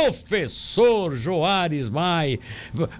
Professor 0.00 1.14
Joares 1.14 1.90
Mai. 1.90 2.40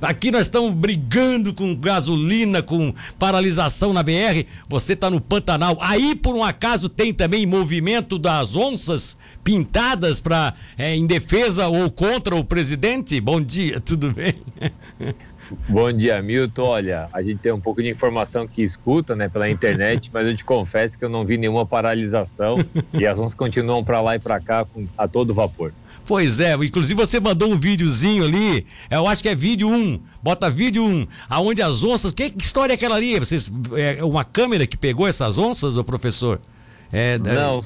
Aqui 0.03 0.31
nós 0.31 0.43
estamos 0.43 0.73
brigando 0.73 1.55
com 1.55 1.75
gasolina, 1.75 2.63
com 2.63 2.93
paralisação 3.19 3.95
na 3.95 4.03
BR. 4.03 4.45
Você 4.69 4.93
está 4.93 5.09
no 5.09 5.19
Pantanal. 5.19 5.79
Aí, 5.81 6.15
por 6.15 6.35
um 6.35 6.45
acaso, 6.45 6.91
tem 6.91 7.15
também 7.15 7.47
movimento 7.47 8.19
das 8.19 8.55
onças 8.55 9.17
pintadas 9.43 10.21
para 10.21 10.53
é, 10.77 10.95
em 10.95 11.07
defesa 11.07 11.69
ou 11.69 11.91
contra 11.91 12.37
o 12.37 12.45
presidente? 12.45 13.19
Bom 13.19 13.41
dia, 13.41 13.81
tudo 13.81 14.13
bem? 14.13 14.35
Bom 15.69 15.93
dia, 15.93 16.21
Milton. 16.23 16.63
Olha, 16.63 17.09
a 17.13 17.23
gente 17.23 17.39
tem 17.39 17.53
um 17.53 17.61
pouco 17.61 17.83
de 17.83 17.89
informação 17.89 18.47
que 18.47 18.63
escuta, 18.63 19.15
né, 19.15 19.29
pela 19.29 19.49
internet, 19.49 20.11
mas 20.13 20.27
eu 20.27 20.37
te 20.37 20.45
confesso 20.45 20.99
que 20.99 21.05
eu 21.05 21.09
não 21.09 21.25
vi 21.25 21.37
nenhuma 21.37 21.67
paralisação 21.67 22.57
e 22.93 23.07
as 23.07 23.19
onças 23.19 23.35
continuam 23.35 23.85
para 23.85 24.01
lá 24.01 24.17
e 24.17 24.19
para 24.19 24.41
cá 24.41 24.65
com, 24.65 24.87
a 24.97 25.09
todo 25.09 25.35
vapor. 25.35 25.73
Pois 26.07 26.41
é, 26.41 26.55
inclusive 26.55 26.95
você 26.95 27.21
mandou 27.21 27.49
um 27.53 27.59
videozinho 27.59 28.25
ali, 28.25 28.67
eu 28.91 29.07
acho 29.07 29.23
que 29.23 29.29
é 29.29 29.35
vídeo 29.35 29.69
1, 29.69 30.01
bota 30.23 30.51
vídeo 30.51 30.83
1, 30.85 31.07
aonde 31.29 31.63
as 31.63 31.85
onças, 31.85 32.13
que, 32.13 32.31
que 32.31 32.45
história 32.45 32.73
é 32.73 32.75
aquela 32.75 32.97
ali? 32.97 33.19
Vocês, 33.19 33.51
é 33.77 34.03
uma 34.03 34.25
câmera 34.25 34.67
que 34.67 34.77
pegou 34.77 35.07
essas 35.07 35.39
onças, 35.39 35.77
o 35.77 35.85
professor? 35.85 36.41
É, 36.93 37.17
Não, 37.19 37.61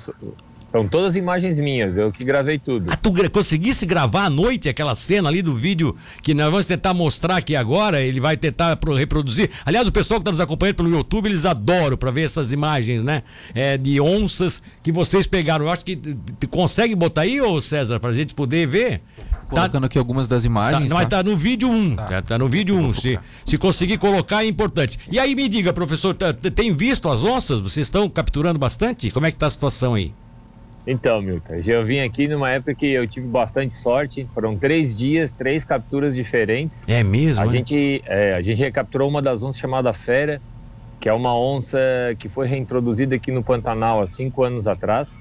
são 0.74 0.88
todas 0.88 1.14
imagens 1.14 1.60
minhas, 1.60 1.96
eu 1.96 2.10
que 2.10 2.24
gravei 2.24 2.58
tudo. 2.58 2.90
Ah, 2.90 2.96
tu 2.96 3.12
conseguisse 3.30 3.86
gravar 3.86 4.24
à 4.24 4.30
noite 4.30 4.68
aquela 4.68 4.96
cena 4.96 5.28
ali 5.28 5.40
do 5.40 5.54
vídeo 5.54 5.96
que 6.20 6.34
nós 6.34 6.50
vamos 6.50 6.66
tentar 6.66 6.92
mostrar 6.92 7.36
aqui 7.36 7.54
agora, 7.54 8.00
ele 8.00 8.18
vai 8.18 8.36
tentar 8.36 8.76
reproduzir. 8.96 9.48
Aliás, 9.64 9.86
o 9.86 9.92
pessoal 9.92 10.18
que 10.18 10.22
está 10.22 10.32
nos 10.32 10.40
acompanhando 10.40 10.74
pelo 10.74 10.90
YouTube, 10.90 11.26
eles 11.26 11.46
adoram 11.46 11.96
para 11.96 12.10
ver 12.10 12.22
essas 12.22 12.50
imagens, 12.50 13.04
né? 13.04 13.22
É, 13.54 13.78
de 13.78 14.00
onças 14.00 14.60
que 14.82 14.90
vocês 14.90 15.28
pegaram. 15.28 15.66
Eu 15.66 15.70
acho 15.70 15.84
que 15.84 15.96
consegue 16.50 16.96
botar 16.96 17.20
aí, 17.20 17.40
ô 17.40 17.60
César, 17.60 18.00
para 18.00 18.10
a 18.10 18.14
gente 18.14 18.34
poder 18.34 18.66
ver? 18.66 19.00
Colocando 19.48 19.82
tá, 19.82 19.86
aqui 19.86 19.96
algumas 19.96 20.26
das 20.26 20.44
imagens. 20.44 20.90
Tá, 20.90 20.94
mas 20.96 21.06
tá 21.06 21.22
no 21.22 21.36
vídeo 21.36 21.68
1. 21.68 21.72
Um, 21.72 21.94
tá. 21.94 22.20
tá. 22.20 22.36
no 22.36 22.48
vídeo 22.48 22.74
1. 22.74 22.84
Um. 22.84 22.92
Se, 22.92 23.16
se 23.46 23.56
conseguir 23.58 23.98
colocar 23.98 24.42
é 24.42 24.48
importante. 24.48 24.98
E 25.08 25.20
aí 25.20 25.36
me 25.36 25.48
diga, 25.48 25.72
professor, 25.72 26.14
tá, 26.14 26.32
tem 26.32 26.74
visto 26.74 27.08
as 27.08 27.22
onças? 27.22 27.60
Vocês 27.60 27.86
estão 27.86 28.08
capturando 28.08 28.58
bastante? 28.58 29.08
Como 29.12 29.24
é 29.24 29.30
que 29.30 29.36
tá 29.36 29.46
a 29.46 29.50
situação 29.50 29.94
aí? 29.94 30.12
Então, 30.86 31.22
Milton, 31.22 31.54
eu 31.66 31.84
vim 31.84 32.00
aqui 32.00 32.28
numa 32.28 32.50
época 32.50 32.74
que 32.74 32.86
eu 32.86 33.06
tive 33.06 33.26
bastante 33.26 33.74
sorte. 33.74 34.28
Foram 34.34 34.54
três 34.54 34.94
dias, 34.94 35.30
três 35.30 35.64
capturas 35.64 36.14
diferentes. 36.14 36.84
É 36.86 37.02
mesmo? 37.02 37.42
A, 37.42 37.48
gente, 37.48 38.02
é, 38.06 38.34
a 38.34 38.42
gente 38.42 38.58
recapturou 38.58 39.08
uma 39.08 39.22
das 39.22 39.42
onças 39.42 39.58
chamada 39.60 39.92
Fera, 39.94 40.42
que 41.00 41.08
é 41.08 41.12
uma 41.12 41.34
onça 41.38 41.78
que 42.18 42.28
foi 42.28 42.46
reintroduzida 42.46 43.14
aqui 43.14 43.32
no 43.32 43.42
Pantanal 43.42 44.02
há 44.02 44.06
cinco 44.06 44.42
anos 44.42 44.66
atrás. 44.66 45.16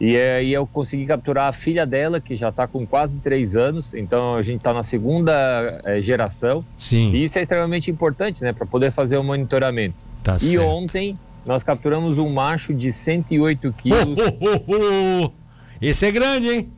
E 0.00 0.16
aí 0.16 0.52
eu 0.52 0.64
consegui 0.64 1.06
capturar 1.06 1.48
a 1.48 1.52
filha 1.52 1.84
dela, 1.84 2.20
que 2.20 2.36
já 2.36 2.50
está 2.50 2.68
com 2.68 2.86
quase 2.86 3.18
três 3.18 3.56
anos. 3.56 3.94
Então 3.94 4.36
a 4.36 4.42
gente 4.42 4.58
está 4.58 4.72
na 4.72 4.84
segunda 4.84 5.80
é, 5.84 6.00
geração. 6.00 6.64
Sim. 6.76 7.10
E 7.12 7.24
isso 7.24 7.36
é 7.38 7.42
extremamente 7.42 7.90
importante, 7.90 8.42
né, 8.44 8.52
para 8.52 8.64
poder 8.64 8.92
fazer 8.92 9.16
o 9.16 9.24
monitoramento. 9.24 9.96
Tá 10.22 10.36
e 10.36 10.40
certo. 10.40 10.64
ontem 10.64 11.16
nós 11.48 11.64
capturamos 11.64 12.18
um 12.18 12.30
macho 12.30 12.74
de 12.74 12.92
108 12.92 13.72
quilos. 13.72 14.18
Oh, 14.20 14.64
oh, 14.68 15.24
oh, 15.24 15.32
Esse 15.80 16.04
é 16.04 16.10
grande, 16.10 16.46
hein? 16.46 16.72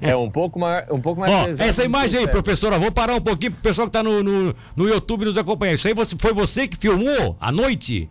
É 0.00 0.16
um 0.16 0.30
pouco 0.30 0.58
mais, 0.58 0.88
um 0.90 1.00
pouco 1.00 1.20
mais 1.20 1.30
Ó, 1.30 1.62
Essa 1.62 1.84
imagem 1.84 2.20
aí, 2.20 2.26
professora, 2.26 2.78
vou 2.78 2.90
parar 2.90 3.14
um 3.14 3.20
pouquinho 3.20 3.52
pro 3.52 3.60
pessoal 3.60 3.86
que 3.86 3.92
tá 3.92 4.02
no, 4.02 4.22
no, 4.22 4.54
no 4.74 4.88
YouTube 4.88 5.26
nos 5.26 5.36
acompanhar. 5.36 5.74
Isso 5.74 5.86
aí 5.86 5.92
você, 5.92 6.16
foi 6.18 6.32
você 6.32 6.66
que 6.66 6.78
filmou 6.78 7.36
à 7.38 7.52
noite? 7.52 8.08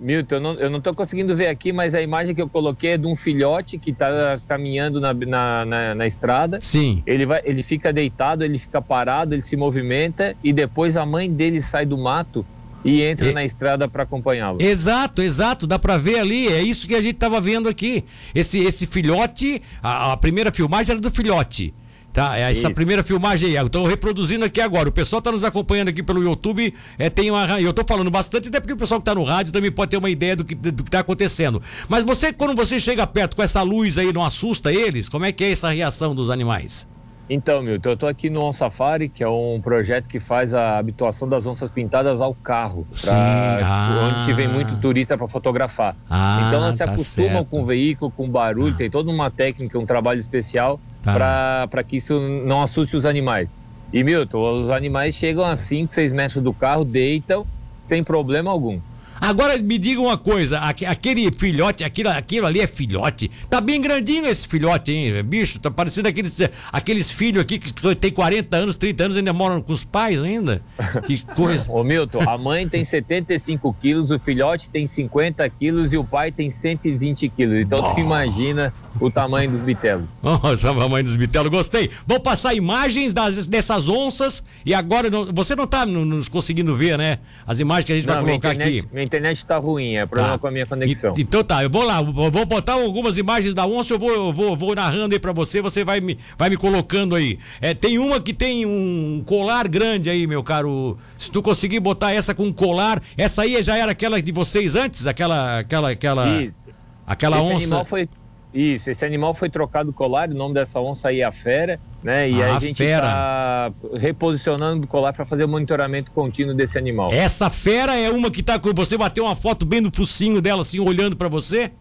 Milton, 0.00 0.34
eu 0.34 0.40
não, 0.40 0.54
eu 0.54 0.68
não 0.70 0.80
tô 0.80 0.92
conseguindo 0.92 1.32
ver 1.36 1.46
aqui, 1.46 1.72
mas 1.72 1.94
a 1.94 2.02
imagem 2.02 2.34
que 2.34 2.42
eu 2.42 2.48
coloquei 2.48 2.92
é 2.92 2.98
de 2.98 3.06
um 3.06 3.14
filhote 3.14 3.78
que 3.78 3.92
tá 3.92 4.40
caminhando 4.48 5.00
na, 5.00 5.14
na, 5.14 5.64
na, 5.64 5.94
na 5.94 6.06
estrada. 6.08 6.58
Sim. 6.60 7.04
Ele, 7.06 7.24
vai, 7.24 7.40
ele 7.44 7.62
fica 7.62 7.92
deitado, 7.92 8.42
ele 8.42 8.58
fica 8.58 8.82
parado, 8.82 9.32
ele 9.32 9.42
se 9.42 9.56
movimenta 9.56 10.34
e 10.42 10.52
depois 10.52 10.96
a 10.96 11.06
mãe 11.06 11.30
dele 11.30 11.60
sai 11.60 11.86
do 11.86 11.96
mato 11.96 12.44
e 12.84 13.02
entra 13.02 13.32
na 13.32 13.44
estrada 13.44 13.88
para 13.88 14.02
acompanhá-lo. 14.02 14.58
Exato, 14.60 15.22
exato, 15.22 15.66
dá 15.66 15.78
para 15.78 15.96
ver 15.96 16.18
ali, 16.18 16.48
é 16.48 16.62
isso 16.62 16.86
que 16.86 16.94
a 16.94 17.00
gente 17.00 17.14
estava 17.14 17.40
vendo 17.40 17.68
aqui. 17.68 18.04
Esse 18.34 18.58
esse 18.58 18.86
filhote, 18.86 19.62
a, 19.82 20.12
a, 20.12 20.16
primeira 20.16 20.52
filmagem 20.52 20.92
era 20.92 21.00
do 21.00 21.10
filhote. 21.10 21.72
Tá, 22.12 22.38
é 22.38 22.42
essa 22.42 22.68
isso. 22.68 22.70
primeira 22.70 23.02
filmagem 23.02 23.48
aí, 23.48 23.56
eu 23.56 23.68
tô 23.68 23.84
reproduzindo 23.86 24.44
aqui 24.44 24.60
agora. 24.60 24.88
O 24.88 24.92
pessoal 24.92 25.18
está 25.18 25.32
nos 25.32 25.42
acompanhando 25.42 25.88
aqui 25.88 26.00
pelo 26.00 26.22
YouTube, 26.22 26.72
é, 26.96 27.10
tem 27.10 27.28
uma, 27.28 27.60
eu 27.60 27.70
estou 27.70 27.84
falando 27.88 28.08
bastante, 28.08 28.46
até 28.46 28.60
porque 28.60 28.72
o 28.72 28.76
pessoal 28.76 29.00
que 29.00 29.02
está 29.02 29.14
no 29.16 29.24
rádio 29.24 29.52
também 29.52 29.72
pode 29.72 29.90
ter 29.90 29.96
uma 29.96 30.10
ideia 30.10 30.36
do 30.36 30.44
que 30.44 30.54
está 30.80 31.00
acontecendo. 31.00 31.60
Mas 31.88 32.04
você, 32.04 32.32
quando 32.32 32.54
você 32.54 32.78
chega 32.78 33.04
perto 33.04 33.34
com 33.34 33.42
essa 33.42 33.62
luz 33.62 33.98
aí, 33.98 34.12
não 34.12 34.22
assusta 34.22 34.72
eles? 34.72 35.08
Como 35.08 35.24
é 35.24 35.32
que 35.32 35.42
é 35.42 35.50
essa 35.50 35.70
reação 35.70 36.14
dos 36.14 36.30
animais? 36.30 36.86
Então, 37.28 37.62
Milton, 37.62 37.90
eu 37.90 37.94
estou 37.94 38.08
aqui 38.08 38.28
no 38.28 38.42
On 38.42 38.52
Safari, 38.52 39.08
que 39.08 39.24
é 39.24 39.28
um 39.28 39.58
projeto 39.62 40.06
que 40.06 40.20
faz 40.20 40.52
a 40.52 40.76
habituação 40.76 41.26
das 41.26 41.46
onças 41.46 41.70
pintadas 41.70 42.20
ao 42.20 42.34
carro, 42.34 42.86
pra, 43.00 43.60
ah. 43.62 44.10
onde 44.10 44.24
se 44.24 44.32
vem 44.34 44.46
muito 44.46 44.76
turista 44.76 45.16
para 45.16 45.26
fotografar. 45.26 45.96
Ah, 46.08 46.44
então 46.46 46.62
elas 46.62 46.74
se 46.74 46.84
tá 46.84 46.90
acostumam 46.90 47.30
certo. 47.30 47.46
com 47.46 47.62
o 47.62 47.64
veículo, 47.64 48.10
com 48.10 48.26
o 48.26 48.28
barulho, 48.28 48.74
ah. 48.74 48.76
tem 48.76 48.90
toda 48.90 49.10
uma 49.10 49.30
técnica, 49.30 49.78
um 49.78 49.86
trabalho 49.86 50.20
especial 50.20 50.78
tá. 51.02 51.66
para 51.70 51.82
que 51.82 51.96
isso 51.96 52.20
não 52.44 52.62
assuste 52.62 52.94
os 52.94 53.06
animais. 53.06 53.48
E, 53.90 54.04
Milton, 54.04 54.60
os 54.60 54.70
animais 54.70 55.14
chegam 55.14 55.44
a 55.44 55.56
5, 55.56 55.92
6 55.92 56.12
metros 56.12 56.42
do 56.42 56.52
carro, 56.52 56.84
deitam 56.84 57.46
sem 57.80 58.04
problema 58.04 58.50
algum. 58.50 58.80
Agora 59.24 59.56
me 59.56 59.78
diga 59.78 60.02
uma 60.02 60.18
coisa, 60.18 60.58
aquele 60.58 61.32
filhote, 61.32 61.82
aquilo, 61.82 62.10
aquilo 62.10 62.46
ali 62.46 62.60
é 62.60 62.66
filhote. 62.66 63.30
Tá 63.48 63.58
bem 63.58 63.80
grandinho 63.80 64.26
esse 64.26 64.46
filhote, 64.46 64.92
hein? 64.92 65.22
Bicho, 65.22 65.58
tá 65.58 65.70
parecendo 65.70 66.08
aqueles, 66.08 66.38
aqueles 66.70 67.10
filhos 67.10 67.40
aqui 67.40 67.58
que 67.58 67.72
tem 67.94 68.10
40 68.10 68.54
anos, 68.54 68.76
30 68.76 69.04
anos, 69.04 69.16
ainda 69.16 69.32
moram 69.32 69.62
com 69.62 69.72
os 69.72 69.82
pais 69.82 70.20
ainda. 70.20 70.60
Que 71.06 71.24
coisa. 71.34 71.72
Ô 71.72 71.82
Milton, 71.82 72.20
a 72.28 72.36
mãe 72.36 72.68
tem 72.68 72.84
75 72.84 73.74
quilos, 73.80 74.10
o 74.10 74.18
filhote 74.18 74.68
tem 74.68 74.86
50 74.86 75.48
quilos 75.48 75.94
e 75.94 75.96
o 75.96 76.04
pai 76.04 76.30
tem 76.30 76.50
120 76.50 77.26
quilos. 77.30 77.60
Então 77.60 77.78
oh. 77.78 77.94
tu 77.94 78.00
imagina 78.00 78.74
o 79.00 79.10
tamanho 79.10 79.50
dos 79.50 79.62
bitelos. 79.62 80.04
Nossa, 80.22 80.70
o 80.70 80.78
tamanho 80.78 81.04
dos 81.04 81.16
bitelos, 81.16 81.50
gostei. 81.50 81.90
Vou 82.06 82.20
passar 82.20 82.52
imagens 82.52 83.14
das, 83.14 83.46
dessas 83.46 83.88
onças 83.88 84.44
e 84.66 84.74
agora 84.74 85.08
não, 85.08 85.32
você 85.32 85.56
não 85.56 85.66
tá 85.66 85.86
nos 85.86 86.28
conseguindo 86.28 86.76
ver, 86.76 86.98
né? 86.98 87.20
As 87.46 87.58
imagens 87.58 87.86
que 87.86 87.92
a 87.92 87.96
gente 87.96 88.06
não, 88.06 88.16
vai 88.16 88.24
colocar 88.24 88.52
internet, 88.52 88.80
aqui. 88.80 88.88
Internet 89.14 89.36
está 89.36 89.56
ruim, 89.56 89.94
é 89.94 90.06
problema 90.06 90.32
tá. 90.32 90.38
com 90.38 90.46
a 90.46 90.50
minha 90.50 90.66
conexão. 90.66 91.14
E, 91.16 91.22
então 91.22 91.44
tá, 91.44 91.62
eu 91.62 91.70
vou 91.70 91.84
lá, 91.84 91.98
eu 92.00 92.30
vou 92.30 92.44
botar 92.44 92.72
algumas 92.74 93.16
imagens 93.16 93.54
da 93.54 93.66
onça, 93.66 93.94
eu 93.94 93.98
vou, 93.98 94.10
eu 94.10 94.32
vou, 94.32 94.56
vou 94.56 94.74
narrando 94.74 95.14
aí 95.14 95.18
para 95.18 95.32
você, 95.32 95.60
você 95.60 95.84
vai 95.84 96.00
me, 96.00 96.18
vai 96.36 96.50
me 96.50 96.56
colocando 96.56 97.14
aí. 97.14 97.38
É, 97.60 97.74
tem 97.74 97.98
uma 97.98 98.20
que 98.20 98.32
tem 98.32 98.66
um 98.66 99.22
colar 99.24 99.68
grande 99.68 100.10
aí, 100.10 100.26
meu 100.26 100.42
caro. 100.42 100.98
Se 101.18 101.30
tu 101.30 101.42
conseguir 101.42 101.80
botar 101.80 102.12
essa 102.12 102.34
com 102.34 102.44
um 102.44 102.52
colar, 102.52 103.00
essa 103.16 103.42
aí 103.42 103.60
já 103.62 103.78
era 103.78 103.92
aquela 103.92 104.20
de 104.20 104.32
vocês 104.32 104.74
antes, 104.74 105.06
aquela, 105.06 105.60
aquela, 105.60 105.90
aquela, 105.90 106.42
Isso. 106.42 106.58
aquela 107.06 107.38
Esse 107.38 107.46
onça. 107.46 107.64
Animal 107.64 107.84
foi 107.84 108.08
isso, 108.54 108.88
esse 108.88 109.04
animal 109.04 109.34
foi 109.34 109.50
trocado 109.50 109.92
colar, 109.92 110.30
o 110.30 110.34
nome 110.34 110.54
dessa 110.54 110.80
onça 110.80 111.08
aí 111.08 111.22
é 111.22 111.24
a 111.24 111.32
fera, 111.32 111.80
né? 112.04 112.30
E 112.30 112.40
ah, 112.40 112.54
a 112.54 112.58
gente 112.60 112.78
fera. 112.78 113.02
tá 113.02 113.72
reposicionando 113.96 114.84
o 114.84 114.86
colar 114.86 115.12
para 115.12 115.26
fazer 115.26 115.44
o 115.44 115.48
monitoramento 115.48 116.12
contínuo 116.12 116.54
desse 116.54 116.78
animal. 116.78 117.12
Essa 117.12 117.50
fera 117.50 117.98
é 117.98 118.08
uma 118.08 118.30
que 118.30 118.44
tá 118.44 118.56
com 118.56 118.72
você 118.72 118.96
bateu 118.96 119.24
uma 119.24 119.34
foto 119.34 119.66
bem 119.66 119.80
no 119.80 119.90
focinho 119.90 120.40
dela 120.40 120.62
assim 120.62 120.78
olhando 120.78 121.16
para 121.16 121.26
você? 121.26 121.72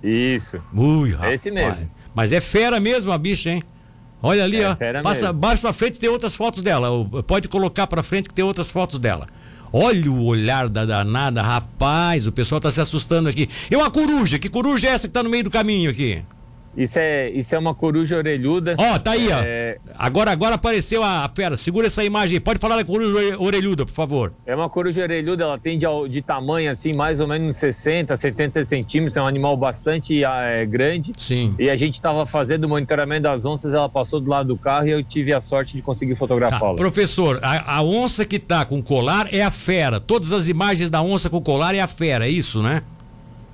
Isso. 0.00 0.62
Ui, 0.72 1.10
rapaz. 1.10 1.30
É 1.30 1.34
esse 1.34 1.50
mesmo. 1.50 1.90
Mas 2.14 2.32
é 2.32 2.40
fera 2.40 2.78
mesmo 2.78 3.10
a 3.10 3.18
bicha, 3.18 3.50
hein? 3.50 3.64
Olha 4.22 4.44
ali, 4.44 4.60
é 4.60 4.70
ó. 4.70 4.76
Passa 5.02 5.26
mesmo. 5.26 5.40
baixo 5.40 5.62
pra 5.62 5.72
frente 5.72 5.98
tem 5.98 6.08
outras 6.08 6.36
fotos 6.36 6.62
dela. 6.62 6.88
Pode 7.26 7.48
colocar 7.48 7.88
para 7.88 8.04
frente 8.04 8.28
que 8.28 8.34
tem 8.34 8.44
outras 8.44 8.70
fotos 8.70 9.00
dela. 9.00 9.26
Olha 9.78 10.10
o 10.10 10.24
olhar 10.24 10.70
da 10.70 10.86
danada, 10.86 11.42
rapaz, 11.42 12.26
o 12.26 12.32
pessoal 12.32 12.58
tá 12.58 12.70
se 12.70 12.80
assustando 12.80 13.28
aqui. 13.28 13.46
E 13.70 13.76
uma 13.76 13.90
coruja, 13.90 14.38
que 14.38 14.48
coruja 14.48 14.88
é 14.88 14.92
essa 14.92 15.06
que 15.06 15.12
tá 15.12 15.22
no 15.22 15.28
meio 15.28 15.44
do 15.44 15.50
caminho 15.50 15.90
aqui? 15.90 16.24
Isso 16.76 16.98
é, 16.98 17.30
isso 17.30 17.54
é 17.54 17.58
uma 17.58 17.74
coruja 17.74 18.16
orelhuda. 18.16 18.76
Ó, 18.78 18.94
oh, 18.94 18.98
tá 18.98 19.12
aí, 19.12 19.28
é... 19.30 19.78
ó. 19.88 19.94
Agora, 19.98 20.30
agora 20.30 20.56
apareceu 20.56 21.02
a 21.02 21.30
fera. 21.34 21.56
Segura 21.56 21.86
essa 21.86 22.04
imagem. 22.04 22.40
Pode 22.40 22.58
falar 22.58 22.76
da 22.76 22.84
coruja 22.84 23.38
orelhuda, 23.38 23.86
por 23.86 23.92
favor. 23.92 24.34
É 24.44 24.54
uma 24.54 24.68
coruja 24.68 25.02
orelhuda, 25.02 25.44
ela 25.44 25.58
tem 25.58 25.78
de, 25.78 25.86
de 26.08 26.22
tamanho 26.22 26.70
assim, 26.70 26.92
mais 26.94 27.20
ou 27.20 27.26
menos 27.26 27.56
60, 27.56 28.16
70 28.16 28.64
centímetros. 28.64 29.16
É 29.16 29.22
um 29.22 29.26
animal 29.26 29.56
bastante 29.56 30.22
é, 30.22 30.66
grande. 30.66 31.12
Sim. 31.16 31.54
E 31.58 31.70
a 31.70 31.76
gente 31.76 31.94
estava 31.94 32.26
fazendo 32.26 32.64
o 32.64 32.68
monitoramento 32.68 33.22
das 33.22 33.46
onças, 33.46 33.72
ela 33.72 33.88
passou 33.88 34.20
do 34.20 34.30
lado 34.30 34.48
do 34.48 34.56
carro 34.56 34.86
e 34.86 34.90
eu 34.90 35.02
tive 35.02 35.32
a 35.32 35.40
sorte 35.40 35.76
de 35.76 35.82
conseguir 35.82 36.16
fotografá-la. 36.16 36.72
Tá. 36.72 36.76
Professor, 36.76 37.38
a, 37.42 37.76
a 37.76 37.82
onça 37.82 38.24
que 38.24 38.38
tá 38.38 38.64
com 38.64 38.82
colar 38.82 39.32
é 39.32 39.42
a 39.42 39.50
fera. 39.50 39.98
Todas 39.98 40.32
as 40.32 40.48
imagens 40.48 40.90
da 40.90 41.00
onça 41.02 41.30
com 41.30 41.40
colar 41.40 41.74
é 41.74 41.80
a 41.80 41.86
fera, 41.86 42.26
é 42.26 42.30
isso, 42.30 42.62
né? 42.62 42.82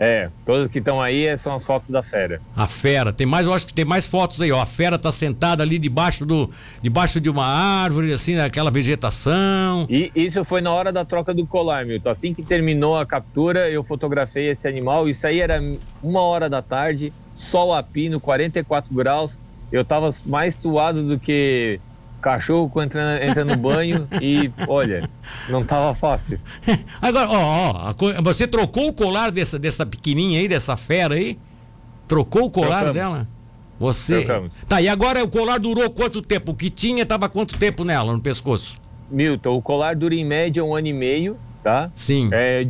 É, 0.04 0.31
todas 0.44 0.69
que 0.69 0.81
estão 0.81 1.00
aí 1.00 1.38
são 1.38 1.54
as 1.54 1.64
fotos 1.64 1.88
da 1.88 2.02
fera. 2.02 2.40
A 2.56 2.66
fera, 2.66 3.12
tem 3.12 3.25
mais, 3.25 3.46
eu 3.46 3.54
acho 3.54 3.69
que 3.69 3.72
tem 3.72 3.84
mais 3.84 4.04
fotos 4.04 4.43
aí, 4.43 4.50
ó. 4.50 4.60
A 4.60 4.66
fera 4.66 4.99
tá 4.99 5.12
sentada 5.12 5.62
ali 5.62 5.78
debaixo 5.78 6.26
do 6.26 6.50
debaixo 6.82 7.20
de 7.20 7.31
uma 7.31 7.46
árvore, 7.46 8.12
assim, 8.12 8.34
naquela 8.34 8.69
vegetação. 8.69 9.87
E 9.88 10.10
isso 10.12 10.44
foi 10.44 10.60
na 10.60 10.72
hora 10.72 10.90
da 10.90 11.04
troca 11.04 11.32
do 11.32 11.46
colar, 11.46 11.87
Milton. 11.87 12.10
Assim 12.10 12.34
que 12.34 12.43
terminou 12.43 12.96
a 12.96 13.06
captura, 13.06 13.70
eu 13.70 13.84
fotografei 13.84 14.50
esse 14.50 14.66
animal. 14.66 15.08
Isso 15.08 15.25
aí 15.25 15.38
era 15.38 15.62
uma 16.02 16.20
hora 16.22 16.50
da 16.50 16.60
tarde, 16.60 17.12
sol 17.37 17.72
a 17.72 17.81
pino, 17.81 18.19
44 18.19 18.93
graus. 18.93 19.38
eu 19.70 19.84
tava 19.84 20.08
mais 20.26 20.56
suado 20.56 21.06
do 21.06 21.16
que 21.16 21.78
cachorro 22.23 22.71
entra, 22.81 23.25
entra 23.25 23.45
no 23.45 23.57
banho 23.57 24.09
e, 24.21 24.51
olha, 24.67 25.09
não 25.51 25.63
tava 25.63 25.93
fácil. 25.93 26.41
Agora, 27.03 27.29
ó, 27.29 27.91
ó, 27.91 28.23
você 28.23 28.47
trocou 28.47 28.89
o 28.89 28.93
colar 28.93 29.31
dessa, 29.31 29.59
dessa 29.59 29.85
pequenininha 29.85 30.41
aí, 30.41 30.49
dessa 30.49 30.77
fera 30.77 31.17
aí? 31.17 31.37
Trocou 32.09 32.45
o 32.45 32.51
colar 32.51 32.85
Trocamos. 32.85 32.95
dela? 32.95 33.29
Você. 33.79 34.23
Trocamos. 34.23 34.53
Tá, 34.69 34.81
e 34.81 34.89
agora 34.89 35.23
o 35.23 35.29
colar 35.29 35.59
durou 35.59 35.91
quanto 35.91 36.23
tempo? 36.23 36.53
O 36.53 36.55
que 36.55 36.71
tinha 36.71 37.05
tava 37.05 37.29
quanto 37.29 37.59
tempo 37.59 37.85
nela, 37.85 38.13
no 38.13 38.21
pescoço? 38.21 38.81
Milton, 39.11 39.57
o 39.57 39.61
colar 39.61 39.95
dura 39.97 40.15
em 40.15 40.25
média 40.25 40.65
um 40.65 40.75
ano 40.75 40.87
e 40.87 40.93
meio, 40.93 41.37
tá? 41.63 41.91
Sim. 41.95 42.31
É, 42.33 42.67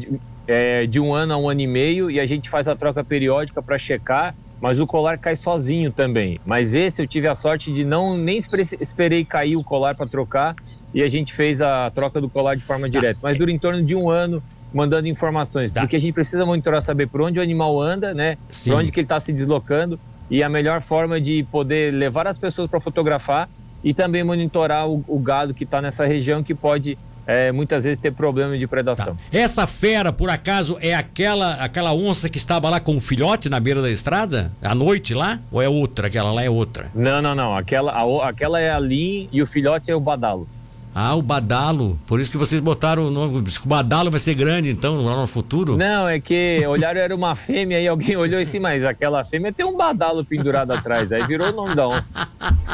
é, 0.47 0.87
de 0.87 0.99
um 0.99 1.15
ano 1.15 1.35
a 1.35 1.37
um 1.37 1.49
ano 1.49 1.61
e 1.61 1.67
meio 1.67 2.11
e 2.11 2.19
a 2.19 2.27
gente 2.27 2.49
faz 2.49 2.67
a 2.67 2.75
troca 2.75 3.05
periódica 3.05 3.63
para 3.63 3.79
checar 3.79 4.35
mas 4.62 4.79
o 4.79 4.87
colar 4.87 5.19
cai 5.19 5.35
sozinho 5.35 5.91
também. 5.91 6.38
Mas 6.47 6.73
esse 6.73 7.03
eu 7.03 7.06
tive 7.06 7.26
a 7.26 7.35
sorte 7.35 7.73
de 7.73 7.85
não 7.85 8.17
nem 8.17 8.38
esperei 8.38 9.25
cair 9.25 9.56
o 9.56 9.64
colar 9.64 9.97
para 9.97 10.06
trocar 10.06 10.55
e 10.94 11.03
a 11.03 11.09
gente 11.09 11.32
fez 11.32 11.61
a 11.61 11.91
troca 11.91 12.20
do 12.20 12.31
colar 12.31 12.55
de 12.55 12.62
forma 12.62 12.87
tá. 12.87 12.93
direta. 12.93 13.19
Mas 13.20 13.37
dura 13.37 13.50
em 13.50 13.59
torno 13.59 13.82
de 13.82 13.97
um 13.97 14.09
ano 14.09 14.41
mandando 14.73 15.09
informações, 15.09 15.73
tá. 15.73 15.81
porque 15.81 15.97
a 15.97 16.00
gente 16.00 16.14
precisa 16.14 16.47
monitorar 16.47 16.81
saber 16.81 17.09
por 17.09 17.20
onde 17.20 17.41
o 17.41 17.43
animal 17.43 17.79
anda, 17.82 18.14
né? 18.14 18.38
Sim. 18.49 18.70
Por 18.70 18.79
onde 18.79 18.93
que 18.93 19.00
ele 19.00 19.05
está 19.05 19.19
se 19.19 19.32
deslocando 19.32 19.99
e 20.31 20.44
a 20.44 20.49
melhor 20.49 20.81
forma 20.81 21.20
de 21.20 21.43
poder 21.50 21.93
levar 21.93 22.29
as 22.29 22.38
pessoas 22.38 22.70
para 22.70 22.81
fotografar 22.81 23.50
e 23.82 23.93
também 23.93 24.23
monitorar 24.23 24.88
o, 24.88 25.05
o 25.08 25.19
gado 25.19 25.53
que 25.53 25.65
está 25.65 25.82
nessa 25.82 26.06
região 26.06 26.41
que 26.41 26.55
pode 26.55 26.97
é, 27.27 27.53
muitas 27.53 27.85
vezes 27.85 27.99
ter 27.99 28.13
problema 28.13 28.57
de 28.59 28.67
predação. 28.67 29.15
Tá. 29.17 29.23
Essa 29.33 29.67
fera, 29.67 30.13
por 30.13 30.31
acaso, 30.31 30.77
é 30.81 30.95
aquela 30.95 31.55
aquela 31.55 31.93
onça 31.93 32.29
que 32.29 32.39
estava 32.39 32.69
lá 32.69 32.81
com 32.81 32.97
o 32.97 33.01
filhote 33.01 33.49
na 33.49 33.61
beira 33.61 33.81
da 33.83 33.91
estrada? 33.91 34.53
À 34.63 34.75
noite 34.75 35.15
lá? 35.15 35.41
Ou 35.51 35.63
é 35.63 35.69
outra? 35.69 36.07
Aquela 36.07 36.33
lá 36.33 36.43
é 36.43 36.51
outra? 36.51 36.91
Não, 36.95 37.23
não, 37.23 37.35
não. 37.35 37.57
Aquela, 37.57 37.93
a, 37.93 38.29
aquela 38.29 38.61
é 38.61 38.71
a 38.71 38.79
Lin 38.79 39.29
e 39.33 39.43
o 39.43 39.47
filhote 39.47 39.91
é 39.91 39.95
o 39.95 40.01
Badalo. 40.01 40.49
Ah, 40.94 41.15
o 41.15 41.23
badalo. 41.23 41.99
Por 42.06 42.21
isso 42.21 42.31
que 42.31 42.37
vocês 42.37 42.61
botaram 42.61 43.05
o 43.05 43.11
nome. 43.11 43.39
O 43.39 43.69
badalo 43.69 44.11
vai 44.11 44.21
ser 44.21 44.35
grande, 44.35 44.69
então, 44.69 45.03
lá 45.05 45.17
no 45.17 45.27
futuro? 45.27 45.77
Não, 45.77 46.06
é 46.06 46.21
que 46.21 46.62
olharam, 46.67 47.00
era 47.00 47.15
uma 47.15 47.35
fêmea 47.35 47.81
e 47.81 47.89
alguém 47.89 48.15
olhou 48.19 48.41
assim, 48.41 48.59
mas 48.59 48.85
aquela 48.85 49.25
fêmea 49.25 49.53
tem 49.53 49.65
um 49.65 49.77
badalo 49.77 50.23
pendurado 50.23 50.71
atrás. 50.73 51.11
Aí 51.11 51.27
virou 51.27 51.49
o 51.49 51.53
nome 51.53 51.75
da 51.75 51.89
onça. 51.89 52.29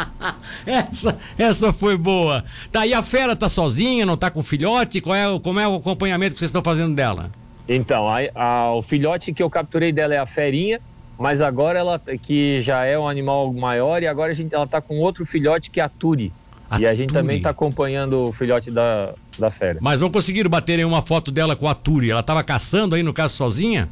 essa, 0.66 1.16
essa 1.38 1.72
foi 1.72 1.96
boa. 1.96 2.44
Tá, 2.72 2.84
e 2.84 2.92
a 2.92 3.02
fera 3.02 3.36
tá 3.36 3.48
sozinha, 3.48 4.04
não 4.04 4.16
tá 4.16 4.30
com 4.30 4.42
filhote? 4.42 5.00
Qual 5.00 5.14
é, 5.14 5.38
como 5.38 5.60
é 5.60 5.68
o 5.68 5.76
acompanhamento 5.76 6.34
que 6.34 6.40
vocês 6.40 6.48
estão 6.48 6.62
fazendo 6.62 6.96
dela? 6.96 7.30
Então, 7.68 8.08
a, 8.08 8.18
a, 8.34 8.74
o 8.74 8.82
filhote 8.82 9.32
que 9.32 9.42
eu 9.42 9.50
capturei 9.50 9.92
dela 9.92 10.14
é 10.14 10.18
a 10.18 10.26
ferinha, 10.26 10.80
mas 11.16 11.40
agora 11.40 11.78
ela, 11.78 12.00
que 12.22 12.60
já 12.60 12.84
é 12.84 12.98
um 12.98 13.06
animal 13.06 13.52
maior, 13.52 14.02
e 14.02 14.08
agora 14.08 14.32
a 14.32 14.34
gente, 14.34 14.54
ela 14.54 14.66
tá 14.66 14.80
com 14.80 14.98
outro 14.98 15.24
filhote 15.24 15.70
que 15.70 15.78
é 15.78 15.84
a 15.84 15.88
Turi. 15.88 16.32
A 16.70 16.80
e 16.80 16.86
a 16.86 16.94
gente 16.94 17.08
Turi. 17.08 17.20
também 17.20 17.36
está 17.38 17.50
acompanhando 17.50 18.28
o 18.28 18.32
filhote 18.32 18.70
da, 18.70 19.14
da 19.38 19.50
fera. 19.50 19.78
Mas 19.80 20.00
não 20.00 20.10
conseguiram 20.10 20.50
bater 20.50 20.84
uma 20.84 21.02
foto 21.02 21.30
dela 21.30 21.56
com 21.56 21.68
a 21.68 21.74
Turi? 21.74 22.10
Ela 22.10 22.20
estava 22.20 22.44
caçando 22.44 22.94
aí, 22.94 23.02
no 23.02 23.12
caso, 23.12 23.34
sozinha? 23.34 23.88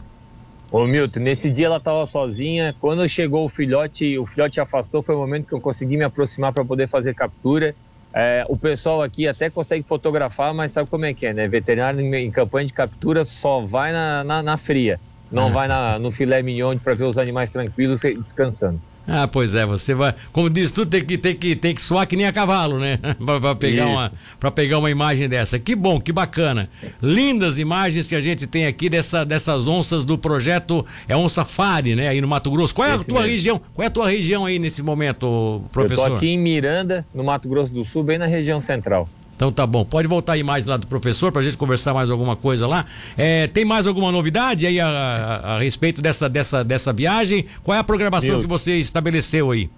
Ô 0.71 0.85
Milton, 0.85 1.21
nesse 1.21 1.51
dia 1.51 1.67
ela 1.67 1.77
estava 1.79 2.05
sozinha. 2.07 2.75
Quando 2.81 3.09
chegou 3.09 3.45
o 3.45 3.49
filhote, 3.49 4.19
o 4.19 4.27
filhote 4.27 4.61
afastou, 4.61 5.03
foi 5.03 5.15
o 5.15 5.19
momento 5.19 5.47
que 5.47 5.55
eu 5.55 5.61
consegui 5.61 5.97
me 5.97 6.05
aproximar 6.05 6.53
para 6.53 6.65
poder 6.65 6.89
fazer 6.89 7.15
captura. 7.15 7.75
É, 8.13 8.45
o 8.49 8.57
pessoal 8.57 9.03
aqui 9.03 9.29
até 9.29 9.51
consegue 9.51 9.87
fotografar, 9.87 10.53
mas 10.55 10.73
sabe 10.73 10.89
como 10.89 11.05
é 11.05 11.13
que 11.13 11.27
é, 11.27 11.35
né? 11.35 11.47
Veterinário 11.47 12.01
em, 12.01 12.31
campanha 12.31 12.67
de 12.67 12.73
captura 12.73 13.25
só 13.25 13.61
vai 13.61 13.93
na, 13.93 14.25
na, 14.25 14.43
na 14.43 14.57
fria, 14.57 14.99
não 15.31 15.49
ah. 15.49 15.51
vai 15.51 15.69
na, 15.69 15.99
no 15.99 16.11
filé 16.11 16.43
mignon 16.43 16.79
para 16.79 16.95
ver 16.95 17.05
os 17.05 17.19
animais 17.19 17.51
tranquilos 17.51 18.01
descansando. 18.01 18.81
Ah, 19.07 19.29
pois 19.29 19.55
é, 19.55 19.65
você 19.65 19.95
vai. 19.95 20.15
Como 20.33 20.51
diz 20.51 20.73
tudo, 20.73 20.91
tem 20.91 21.05
que, 21.05 21.17
tem 21.17 21.35
que, 21.35 21.55
tem 21.55 21.75
que 21.75 21.81
suar 21.81 22.07
que 22.07 22.17
nem 22.17 22.27
a 22.27 22.33
cavalo, 22.33 22.79
né? 22.79 22.99
para 23.25 23.55
pegar, 23.55 23.87
uma, 23.87 24.13
pegar 24.51 24.79
uma 24.79 24.91
imagem 24.91 25.29
dessa. 25.29 25.59
Que 25.59 25.77
bom, 25.77 26.01
que 26.01 26.13
bacana. 26.13 26.69
Lindas 27.01 27.59
imagens 27.59 28.09
que 28.09 28.15
a 28.15 28.21
gente 28.21 28.47
tem 28.47 28.67
aqui 28.67 28.89
dessa, 28.89 29.25
dessas 29.25 29.69
onças 29.69 30.05
do 30.05 30.19
projeto 30.19 30.85
É 31.07 31.17
um 31.17 31.29
Safari, 31.29 31.95
né? 31.95 32.09
Aí 32.09 32.21
no 32.21 32.29
Mato 32.29 32.51
Grosso. 32.51 32.75
Qual 32.75 32.87
é 32.87 32.93
a 32.93 32.97
Esse 32.97 33.07
tua 33.07 33.21
mesmo. 33.21 33.33
região? 33.33 33.61
Qual 33.75 33.85
é 33.85 33.89
a 33.89 33.91
tua 33.91 34.09
região 34.09 34.45
aí 34.45 34.59
nesse 34.59 34.83
momento, 34.83 35.63
professor? 35.73 36.05
Eu 36.05 36.11
tô 36.11 36.17
aqui 36.17 36.29
em 36.29 36.39
Miranda, 36.39 37.07
no 37.15 37.23
Mato 37.23 37.49
Grosso 37.49 37.73
do 37.73 37.85
Sul, 37.85 38.03
bem 38.03 38.19
na 38.19 38.27
região 38.27 38.59
central. 38.61 39.09
Então 39.37 39.53
tá 39.53 39.67
bom. 39.67 39.85
Pode 39.85 40.09
voltar 40.09 40.33
a 40.33 40.39
imagem 40.39 40.69
lá 40.69 40.79
do 40.79 40.87
professor 40.87 41.31
para 41.31 41.43
a 41.43 41.45
gente 41.45 41.59
conversar 41.59 41.93
mais 41.93 42.11
alguma 42.11 42.35
coisa 42.35 42.67
lá. 42.67 42.87
É, 43.17 43.47
tem 43.47 43.65
mais 43.65 43.87
alguma 43.87 44.11
novidade 44.11 44.67
aí 44.67 44.81
a, 44.81 44.89
a, 44.89 45.57
a, 45.57 45.59
respeito 45.61 46.01
dessa, 46.01 46.29
dessa, 46.29 46.65
dessa 46.65 46.93
viagem? 46.93 47.45
Qual 47.63 47.77
é 47.77 47.79
a 47.79 47.85
programação 47.85 48.31
Meu... 48.31 48.41
que 48.41 48.47
você 48.47 48.77
estabeleceu 48.77 49.51
aí? 49.51 49.71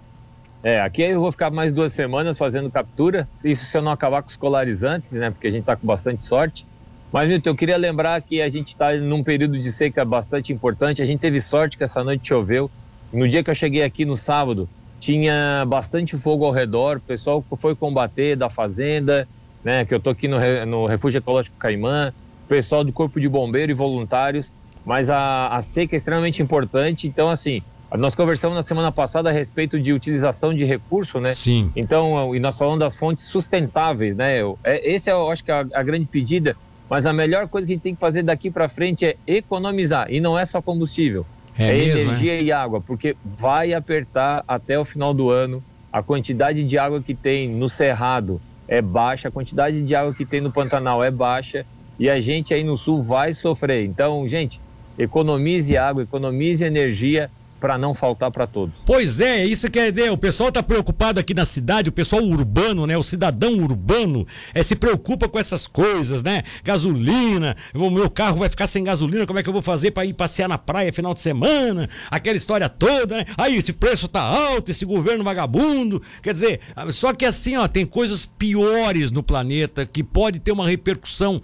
É, 0.63 0.79
aqui 0.81 1.03
eu 1.03 1.19
vou 1.19 1.31
ficar 1.31 1.51
mais 1.51 1.71
duas 1.71 1.93
semanas 1.93 2.37
fazendo 2.37 2.71
captura. 2.71 3.27
Isso 3.43 3.65
se 3.65 3.77
eu 3.77 3.81
não 3.81 3.91
acabar 3.91 4.21
com 4.21 4.29
os 4.29 4.37
colarizantes, 4.37 5.11
né? 5.11 5.29
Porque 5.29 5.47
a 5.47 5.51
gente 5.51 5.65
tá 5.65 5.75
com 5.75 5.85
bastante 5.85 6.23
sorte. 6.23 6.65
Mas, 7.11 7.27
Milton, 7.27 7.49
eu 7.49 7.55
queria 7.55 7.77
lembrar 7.77 8.21
que 8.21 8.41
a 8.41 8.49
gente 8.49 8.69
está 8.69 8.93
num 8.93 9.23
período 9.23 9.59
de 9.59 9.71
seca 9.71 10.05
bastante 10.05 10.53
importante. 10.53 11.01
A 11.01 11.05
gente 11.05 11.19
teve 11.19 11.41
sorte 11.41 11.77
que 11.77 11.83
essa 11.83 12.03
noite 12.03 12.27
choveu. 12.27 12.69
No 13.11 13.27
dia 13.27 13.43
que 13.43 13.49
eu 13.49 13.55
cheguei 13.55 13.83
aqui 13.83 14.05
no 14.05 14.15
sábado, 14.15 14.69
tinha 14.99 15.65
bastante 15.67 16.17
fogo 16.17 16.45
ao 16.45 16.51
redor. 16.51 16.97
O 16.97 17.01
pessoal 17.01 17.43
foi 17.57 17.73
combater 17.73 18.35
da 18.35 18.49
fazenda, 18.49 19.27
né, 19.63 19.85
que 19.85 19.93
eu 19.93 19.99
tô 19.99 20.09
aqui 20.09 20.27
no, 20.27 20.37
no 20.65 20.85
Refúgio 20.85 21.17
Ecológico 21.19 21.57
Caimã, 21.57 22.13
pessoal 22.47 22.83
do 22.83 22.91
Corpo 22.91 23.19
de 23.19 23.27
Bombeiro 23.27 23.71
e 23.71 23.75
voluntários, 23.75 24.51
mas 24.85 25.09
a, 25.09 25.47
a 25.49 25.61
seca 25.61 25.95
é 25.95 25.97
extremamente 25.97 26.41
importante, 26.41 27.07
então 27.07 27.29
assim, 27.29 27.61
nós 27.97 28.15
conversamos 28.15 28.55
na 28.55 28.61
semana 28.61 28.91
passada 28.91 29.29
a 29.29 29.31
respeito 29.31 29.79
de 29.79 29.91
utilização 29.91 30.53
de 30.53 30.63
recurso, 30.63 31.19
né? 31.19 31.33
Sim. 31.33 31.71
Então, 31.75 32.35
e 32.35 32.39
nós 32.39 32.57
falamos 32.57 32.79
das 32.79 32.95
fontes 32.95 33.25
sustentáveis, 33.25 34.15
né? 34.15 34.39
É, 34.63 34.91
esse 34.91 35.09
é, 35.09 35.13
eu 35.13 35.29
acho 35.29 35.43
que 35.43 35.51
é 35.51 35.55
a, 35.55 35.65
a 35.73 35.83
grande 35.83 36.05
pedida, 36.05 36.55
mas 36.89 37.05
a 37.05 37.13
melhor 37.13 37.47
coisa 37.47 37.65
que 37.65 37.73
a 37.73 37.75
gente 37.75 37.83
tem 37.83 37.95
que 37.95 38.01
fazer 38.01 38.23
daqui 38.23 38.51
para 38.51 38.69
frente 38.69 39.05
é 39.05 39.15
economizar, 39.27 40.07
e 40.09 40.19
não 40.19 40.37
é 40.37 40.45
só 40.45 40.61
combustível, 40.61 41.25
é, 41.57 41.69
é 41.69 41.73
mesmo, 41.73 41.99
energia 41.99 42.33
é? 42.33 42.43
e 42.43 42.51
água, 42.51 42.79
porque 42.79 43.15
vai 43.23 43.73
apertar 43.73 44.43
até 44.47 44.79
o 44.79 44.85
final 44.85 45.13
do 45.13 45.29
ano 45.29 45.63
a 45.91 46.03
quantidade 46.03 46.63
de 46.63 46.77
água 46.77 47.01
que 47.01 47.15
tem 47.15 47.49
no 47.49 47.67
cerrado, 47.67 48.39
é 48.69 48.83
baixa, 48.83 49.27
a 49.27 49.31
quantidade 49.31 49.81
de 49.81 49.95
água 49.95 50.13
que 50.13 50.25
tem 50.25 50.39
no 50.39 50.51
Pantanal 50.51 51.03
é 51.03 51.09
baixa 51.09 51.65
e 51.97 52.07
a 52.07 52.19
gente 52.19 52.53
aí 52.53 52.63
no 52.63 52.77
sul 52.77 53.01
vai 53.01 53.33
sofrer. 53.33 53.83
Então, 53.83 54.29
gente, 54.29 54.61
economize 54.95 55.75
água, 55.75 56.03
economize 56.03 56.63
energia 56.63 57.31
para 57.59 57.77
não 57.77 57.93
faltar 57.93 58.31
para 58.31 58.47
todos. 58.47 58.73
Pois 58.85 59.19
é, 59.19 59.45
isso 59.45 59.69
que 59.69 59.79
é 59.79 59.87
ideia. 59.87 60.13
O 60.13 60.17
pessoal 60.17 60.49
está 60.49 60.63
preocupado 60.63 61.19
aqui 61.19 61.33
na 61.33 61.45
cidade, 61.45 61.89
o 61.89 61.91
pessoal 61.91 62.23
urbano, 62.23 62.87
né? 62.87 62.97
O 62.97 63.03
cidadão 63.03 63.53
urbano 63.53 64.25
é, 64.53 64.63
se 64.63 64.75
preocupa 64.75 65.27
com 65.27 65.37
essas 65.37 65.67
coisas, 65.67 66.23
né? 66.23 66.43
Gasolina, 66.63 67.55
o 67.73 67.89
meu 67.89 68.09
carro 68.09 68.39
vai 68.39 68.49
ficar 68.49 68.67
sem 68.67 68.83
gasolina, 68.83 69.25
como 69.25 69.39
é 69.39 69.43
que 69.43 69.49
eu 69.49 69.53
vou 69.53 69.61
fazer 69.61 69.91
para 69.91 70.05
ir 70.05 70.13
passear 70.13 70.47
na 70.47 70.57
praia 70.57 70.93
final 70.93 71.13
de 71.13 71.21
semana? 71.21 71.89
Aquela 72.09 72.37
história 72.37 72.69
toda, 72.69 73.17
né? 73.17 73.25
Aí, 73.37 73.57
esse 73.57 73.73
preço 73.73 74.07
tá 74.07 74.21
alto, 74.21 74.71
esse 74.71 74.85
governo 74.85 75.23
vagabundo. 75.23 76.01
Quer 76.21 76.33
dizer, 76.33 76.59
só 76.91 77.13
que 77.13 77.25
assim, 77.25 77.57
ó, 77.57 77.67
tem 77.67 77.85
coisas 77.85 78.25
piores 78.25 79.11
no 79.11 79.21
planeta 79.21 79.85
que 79.85 80.03
pode 80.03 80.39
ter 80.39 80.51
uma 80.51 80.67
repercussão 80.67 81.41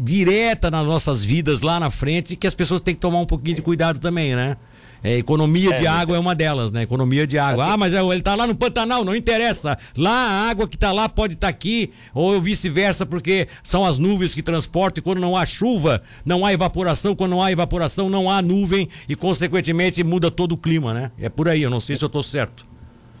direta 0.00 0.70
nas 0.70 0.86
nossas 0.86 1.24
vidas 1.24 1.62
lá 1.62 1.78
na 1.78 1.90
frente 1.90 2.36
que 2.36 2.46
as 2.46 2.54
pessoas 2.54 2.80
têm 2.80 2.94
que 2.94 3.00
tomar 3.00 3.20
um 3.20 3.26
pouquinho 3.26 3.56
de 3.56 3.62
cuidado 3.62 3.98
também, 3.98 4.34
né? 4.34 4.56
É, 5.04 5.18
economia 5.18 5.68
é, 5.68 5.74
de 5.74 5.86
água 5.86 6.16
é 6.16 6.18
uma 6.18 6.34
delas, 6.34 6.72
né? 6.72 6.82
Economia 6.82 7.26
de 7.26 7.38
água. 7.38 7.62
Assim, 7.62 7.74
ah, 7.74 7.76
mas 7.76 7.92
é, 7.92 8.02
ele 8.02 8.14
está 8.14 8.34
lá 8.34 8.46
no 8.46 8.54
Pantanal, 8.54 9.04
não 9.04 9.14
interessa. 9.14 9.76
Lá 9.94 10.10
a 10.10 10.48
água 10.48 10.66
que 10.66 10.76
está 10.76 10.92
lá 10.92 11.10
pode 11.10 11.34
estar 11.34 11.48
tá 11.48 11.50
aqui, 11.50 11.92
ou 12.14 12.40
vice-versa, 12.40 13.04
porque 13.04 13.46
são 13.62 13.84
as 13.84 13.98
nuvens 13.98 14.34
que 14.34 14.42
transportam, 14.42 15.02
e 15.02 15.04
quando 15.04 15.20
não 15.20 15.36
há 15.36 15.44
chuva, 15.44 16.02
não 16.24 16.46
há 16.46 16.54
evaporação, 16.54 17.14
quando 17.14 17.32
não 17.32 17.42
há 17.42 17.52
evaporação, 17.52 18.08
não 18.08 18.30
há 18.30 18.40
nuvem, 18.40 18.88
e 19.06 19.14
consequentemente 19.14 20.02
muda 20.02 20.30
todo 20.30 20.52
o 20.52 20.56
clima, 20.56 20.94
né? 20.94 21.12
É 21.20 21.28
por 21.28 21.50
aí, 21.50 21.62
eu 21.62 21.70
não 21.70 21.80
sei 21.80 21.96
se 21.96 22.02
eu 22.02 22.06
estou 22.06 22.22
certo. 22.22 22.66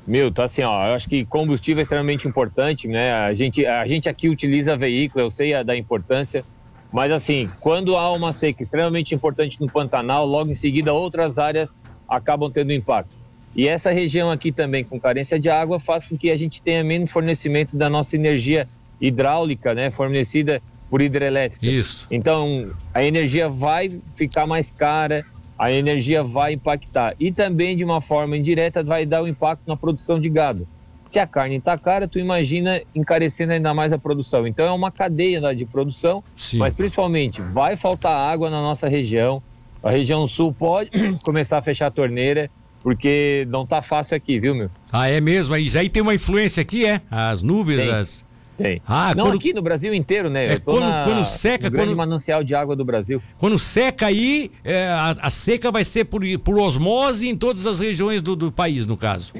Milton, 0.06 0.42
assim, 0.42 0.62
ó, 0.62 0.88
eu 0.88 0.94
acho 0.94 1.06
que 1.06 1.24
combustível 1.26 1.80
é 1.80 1.82
extremamente 1.82 2.26
importante, 2.26 2.88
né? 2.88 3.12
A 3.12 3.34
gente, 3.34 3.66
a 3.66 3.86
gente 3.86 4.08
aqui 4.08 4.30
utiliza 4.30 4.74
veículo, 4.74 5.24
eu 5.24 5.30
sei 5.30 5.52
a, 5.52 5.62
da 5.62 5.76
importância, 5.76 6.44
mas 6.94 7.10
assim, 7.10 7.50
quando 7.58 7.96
há 7.96 8.12
uma 8.12 8.32
seca 8.32 8.62
extremamente 8.62 9.16
importante 9.16 9.60
no 9.60 9.66
Pantanal, 9.66 10.24
logo 10.24 10.52
em 10.52 10.54
seguida 10.54 10.92
outras 10.92 11.40
áreas 11.40 11.76
acabam 12.08 12.48
tendo 12.52 12.72
impacto. 12.72 13.16
E 13.56 13.66
essa 13.66 13.90
região 13.90 14.30
aqui 14.30 14.52
também 14.52 14.84
com 14.84 15.00
carência 15.00 15.36
de 15.36 15.50
água 15.50 15.80
faz 15.80 16.04
com 16.04 16.16
que 16.16 16.30
a 16.30 16.36
gente 16.36 16.62
tenha 16.62 16.84
menos 16.84 17.10
fornecimento 17.10 17.76
da 17.76 17.90
nossa 17.90 18.14
energia 18.14 18.68
hidráulica, 19.00 19.74
né, 19.74 19.90
fornecida 19.90 20.62
por 20.88 21.02
hidrelétrica. 21.02 21.66
Isso. 21.66 22.06
Então, 22.12 22.70
a 22.94 23.02
energia 23.02 23.48
vai 23.48 24.00
ficar 24.14 24.46
mais 24.46 24.70
cara, 24.70 25.24
a 25.58 25.72
energia 25.72 26.22
vai 26.22 26.52
impactar 26.52 27.16
e 27.18 27.32
também 27.32 27.76
de 27.76 27.82
uma 27.82 28.00
forma 28.00 28.36
indireta 28.36 28.84
vai 28.84 29.04
dar 29.04 29.20
um 29.20 29.26
impacto 29.26 29.62
na 29.66 29.76
produção 29.76 30.20
de 30.20 30.28
gado. 30.28 30.64
Se 31.04 31.18
a 31.18 31.26
carne 31.26 31.56
está 31.56 31.76
cara, 31.76 32.08
tu 32.08 32.18
imagina 32.18 32.80
encarecendo 32.94 33.52
ainda 33.52 33.74
mais 33.74 33.92
a 33.92 33.98
produção. 33.98 34.46
Então 34.46 34.64
é 34.66 34.70
uma 34.72 34.90
cadeia 34.90 35.40
né, 35.40 35.54
de 35.54 35.64
produção, 35.66 36.24
Sim. 36.36 36.58
mas 36.58 36.72
principalmente 36.74 37.42
vai 37.42 37.76
faltar 37.76 38.14
água 38.14 38.48
na 38.48 38.62
nossa 38.62 38.88
região. 38.88 39.42
A 39.82 39.90
região 39.90 40.26
sul 40.26 40.52
pode 40.52 40.90
começar 41.22 41.58
a 41.58 41.62
fechar 41.62 41.88
a 41.88 41.90
torneira 41.90 42.50
porque 42.82 43.46
não 43.50 43.66
tá 43.66 43.80
fácil 43.82 44.16
aqui, 44.16 44.38
viu, 44.38 44.54
meu? 44.54 44.70
Ah, 44.92 45.08
é 45.08 45.20
mesmo? 45.20 45.56
Isso 45.56 45.78
aí 45.78 45.88
tem 45.88 46.02
uma 46.02 46.14
influência 46.14 46.60
aqui, 46.60 46.84
é? 46.86 47.00
As 47.10 47.42
nuvens, 47.42 47.80
Tem. 47.82 47.90
as. 47.90 48.24
Tem. 48.56 48.80
Ah, 48.86 49.12
não, 49.16 49.26
quando- 49.26 49.36
aqui 49.36 49.52
no 49.52 49.62
Brasil 49.62 49.92
inteiro, 49.92 50.30
né? 50.30 50.52
É, 50.52 50.58
quando- 50.58 50.80
na- 50.80 51.02
quando 51.04 51.24
seca, 51.24 51.64
no 51.64 51.70
grande 51.72 51.88
quando- 51.88 51.96
manancial 51.96 52.44
de 52.44 52.54
água 52.54 52.76
do 52.76 52.84
Brasil. 52.84 53.20
Quando 53.36 53.58
seca 53.58 54.06
aí, 54.06 54.50
é, 54.62 54.86
a, 54.86 55.16
a 55.22 55.30
seca 55.30 55.72
vai 55.72 55.82
ser 55.84 56.04
por, 56.04 56.22
por 56.40 56.58
osmose 56.58 57.28
em 57.28 57.36
todas 57.36 57.66
as 57.66 57.80
regiões 57.80 58.22
do, 58.22 58.36
do 58.36 58.52
país, 58.52 58.86
no 58.86 58.96
caso. 58.96 59.32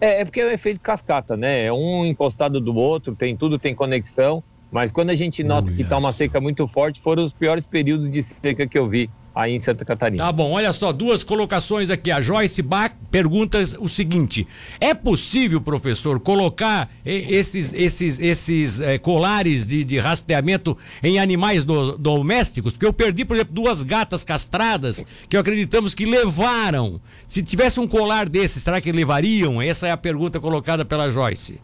É, 0.00 0.20
é 0.20 0.24
porque 0.24 0.40
é 0.40 0.46
o 0.46 0.50
efeito 0.50 0.80
cascata, 0.80 1.36
né? 1.36 1.64
É 1.64 1.72
um 1.72 2.04
encostado 2.04 2.60
do 2.60 2.74
outro, 2.74 3.14
tem 3.14 3.36
tudo 3.36 3.58
tem 3.58 3.74
conexão. 3.74 4.42
Mas 4.70 4.90
quando 4.90 5.10
a 5.10 5.14
gente 5.14 5.44
nota 5.44 5.72
que 5.72 5.84
tá 5.84 5.96
uma 5.96 6.12
seca 6.12 6.40
muito 6.40 6.66
forte, 6.66 7.00
foram 7.00 7.22
os 7.22 7.32
piores 7.32 7.64
períodos 7.64 8.10
de 8.10 8.22
seca 8.22 8.66
que 8.66 8.76
eu 8.76 8.88
vi 8.88 9.08
aí 9.36 9.52
em 9.54 9.58
Santa 9.58 9.84
Catarina. 9.84 10.24
Tá 10.24 10.32
bom, 10.32 10.52
olha 10.52 10.72
só, 10.72 10.90
duas 10.92 11.22
colocações 11.22 11.90
aqui. 11.90 12.10
A 12.10 12.22
Joyce 12.22 12.62
Bach 12.62 12.92
pergunta 13.10 13.62
o 13.78 13.88
seguinte: 13.88 14.46
é 14.80 14.94
possível, 14.94 15.60
professor, 15.60 16.18
colocar 16.18 16.90
esses, 17.04 17.72
esses, 17.74 18.18
esses 18.18 18.80
eh, 18.80 18.96
colares 18.98 19.66
de, 19.68 19.84
de 19.84 19.98
rastreamento 19.98 20.76
em 21.02 21.18
animais 21.18 21.64
do- 21.64 21.98
domésticos? 21.98 22.72
Porque 22.72 22.86
eu 22.86 22.92
perdi, 22.92 23.24
por 23.24 23.36
exemplo, 23.36 23.54
duas 23.54 23.82
gatas 23.82 24.24
castradas 24.24 25.04
que 25.28 25.36
acreditamos 25.36 25.92
que 25.94 26.06
levaram. 26.06 26.98
Se 27.26 27.42
tivesse 27.42 27.78
um 27.78 27.86
colar 27.86 28.28
desse, 28.28 28.58
será 28.60 28.80
que 28.80 28.90
levariam? 28.90 29.60
Essa 29.60 29.88
é 29.88 29.90
a 29.90 29.96
pergunta 29.96 30.40
colocada 30.40 30.84
pela 30.84 31.10
Joyce. 31.10 31.60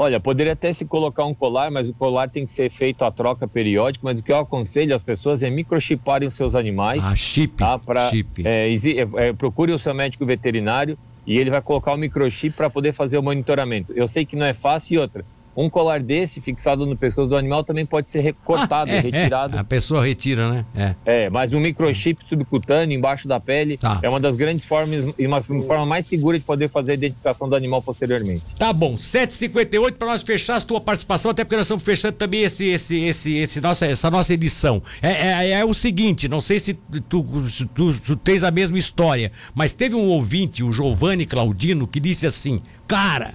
Olha, 0.00 0.18
poderia 0.18 0.54
até 0.54 0.72
se 0.72 0.86
colocar 0.86 1.26
um 1.26 1.34
colar, 1.34 1.70
mas 1.70 1.90
o 1.90 1.92
colar 1.92 2.30
tem 2.30 2.46
que 2.46 2.50
ser 2.50 2.70
feito 2.70 3.04
a 3.04 3.10
troca 3.10 3.46
periódica. 3.46 4.02
Mas 4.02 4.18
o 4.18 4.22
que 4.22 4.32
eu 4.32 4.38
aconselho 4.38 4.94
as 4.94 5.02
pessoas 5.02 5.42
é 5.42 5.50
microchiparem 5.50 6.26
os 6.26 6.32
seus 6.32 6.54
animais. 6.54 7.04
Ah, 7.04 7.14
chip. 7.14 7.58
tá? 7.58 7.78
Pra, 7.78 8.08
chip. 8.08 8.42
é, 8.48 8.70
é, 8.70 9.28
é, 9.28 9.32
procure 9.34 9.72
o 9.72 9.78
seu 9.78 9.92
médico 9.92 10.24
veterinário 10.24 10.96
e 11.26 11.36
ele 11.36 11.50
vai 11.50 11.60
colocar 11.60 11.92
o 11.92 11.98
microchip 11.98 12.56
para 12.56 12.70
poder 12.70 12.94
fazer 12.94 13.18
o 13.18 13.22
monitoramento. 13.22 13.92
Eu 13.94 14.08
sei 14.08 14.24
que 14.24 14.36
não 14.36 14.46
é 14.46 14.54
fácil 14.54 14.94
e 14.94 14.98
outra. 14.98 15.22
Um 15.56 15.68
colar 15.68 16.00
desse 16.00 16.40
fixado 16.40 16.86
no 16.86 16.96
pescoço 16.96 17.28
do 17.28 17.36
animal 17.36 17.64
também 17.64 17.84
pode 17.84 18.08
ser 18.08 18.20
recortado, 18.20 18.90
Ah, 18.90 18.94
é, 18.94 18.98
é. 18.98 19.00
retirado. 19.00 19.58
A 19.58 19.64
pessoa 19.64 20.04
retira, 20.04 20.50
né? 20.50 20.64
É. 20.74 20.94
É, 21.24 21.30
mas 21.30 21.52
um 21.52 21.60
microchip 21.60 22.26
subcutâneo 22.26 22.96
embaixo 22.96 23.26
da 23.26 23.40
pele 23.40 23.76
Tá. 23.76 23.98
é 24.02 24.08
uma 24.08 24.20
das 24.20 24.36
grandes 24.36 24.64
formas 24.64 25.12
e 25.18 25.26
uma 25.26 25.40
forma 25.40 25.84
mais 25.86 26.06
segura 26.06 26.38
de 26.38 26.44
poder 26.44 26.68
fazer 26.70 26.92
a 26.92 26.94
identificação 26.94 27.48
do 27.48 27.56
animal 27.56 27.82
posteriormente. 27.82 28.44
Tá 28.56 28.72
bom, 28.72 28.96
7h58 28.96 29.92
para 29.92 30.08
nós 30.08 30.22
fechar 30.22 30.56
a 30.56 30.60
tua 30.60 30.80
participação, 30.80 31.30
até 31.30 31.44
porque 31.44 31.56
nós 31.56 31.66
estamos 31.66 31.82
fechando 31.84 32.14
também 32.16 32.42
esse, 32.42 32.66
esse, 32.68 32.96
esse, 33.04 33.36
esse 33.36 33.60
nossa, 33.60 33.86
essa 33.86 34.10
nossa 34.10 34.32
edição. 34.32 34.82
É, 35.02 35.10
é, 35.10 35.50
é 35.52 35.64
o 35.64 35.74
seguinte, 35.74 36.28
não 36.28 36.40
sei 36.40 36.58
se 36.58 36.74
tu, 36.74 37.24
se 37.48 37.66
tu, 37.66 37.92
se 37.92 38.00
tu 38.00 38.16
tens 38.16 38.42
a 38.44 38.50
mesma 38.50 38.78
história, 38.78 39.32
mas 39.54 39.72
teve 39.72 39.94
um 39.94 40.06
ouvinte, 40.06 40.62
o 40.62 40.72
Giovanni 40.72 41.26
Claudino, 41.26 41.86
que 41.86 41.98
disse 42.00 42.26
assim: 42.26 42.60
Cara, 42.86 43.34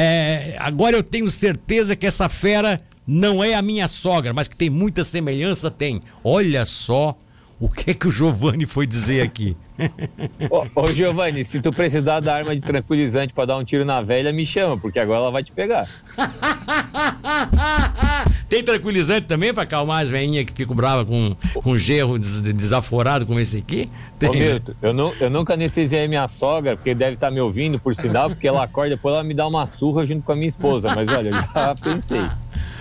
é, 0.00 0.56
agora 0.60 0.96
eu 0.96 1.02
tenho 1.02 1.28
certeza 1.28 1.96
que 1.96 2.06
essa 2.06 2.28
fera 2.28 2.80
não 3.04 3.42
é 3.42 3.54
a 3.54 3.62
minha 3.62 3.88
sogra, 3.88 4.32
mas 4.32 4.46
que 4.46 4.56
tem 4.56 4.70
muita 4.70 5.04
semelhança, 5.04 5.72
tem. 5.72 6.00
Olha 6.22 6.64
só 6.64 7.16
o 7.58 7.68
que 7.68 7.90
é 7.90 7.94
que 7.94 8.06
o 8.06 8.12
Giovanni 8.12 8.64
foi 8.64 8.86
dizer 8.86 9.22
aqui. 9.22 9.56
Ô, 10.48 10.82
ô 10.82 10.86
Giovanni, 10.86 11.44
se 11.44 11.60
tu 11.60 11.72
precisar 11.72 12.20
da 12.20 12.32
arma 12.32 12.54
de 12.54 12.60
tranquilizante 12.62 13.34
para 13.34 13.46
dar 13.46 13.56
um 13.56 13.64
tiro 13.64 13.84
na 13.84 14.00
velha, 14.00 14.32
me 14.32 14.46
chama, 14.46 14.78
porque 14.78 15.00
agora 15.00 15.18
ela 15.18 15.32
vai 15.32 15.42
te 15.42 15.50
pegar. 15.50 15.88
Tem 18.48 18.62
tranquilizante 18.62 19.26
também 19.26 19.52
pra 19.52 19.64
acalmar 19.64 20.02
as 20.02 20.08
veinhas 20.10 20.44
que 20.46 20.52
ficam 20.54 20.74
bravas 20.74 21.06
com, 21.06 21.36
com 21.60 21.76
gerro 21.76 22.18
des- 22.18 22.40
desaforado 22.40 23.26
como 23.26 23.38
esse 23.38 23.58
aqui? 23.58 23.88
Tem, 24.18 24.30
Ô, 24.30 24.32
né? 24.32 24.38
Milton, 24.52 24.72
eu, 24.80 25.14
eu 25.20 25.30
nunca 25.30 25.54
anestesiei 25.54 26.08
minha 26.08 26.26
sogra, 26.28 26.74
porque 26.76 26.94
deve 26.94 27.14
estar 27.14 27.30
me 27.30 27.40
ouvindo, 27.40 27.78
por 27.78 27.94
sinal, 27.94 28.30
porque 28.30 28.48
ela 28.48 28.64
acorda, 28.64 28.96
depois 28.96 29.14
ela 29.14 29.22
me 29.24 29.34
dá 29.34 29.46
uma 29.46 29.66
surra 29.66 30.06
junto 30.06 30.22
com 30.22 30.32
a 30.32 30.36
minha 30.36 30.48
esposa. 30.48 30.88
Mas 30.94 31.08
olha, 31.14 31.28
eu 31.28 31.32
já 31.34 31.74
pensei. 31.74 32.22